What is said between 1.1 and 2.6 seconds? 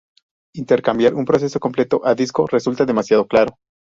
un proceso completo a disco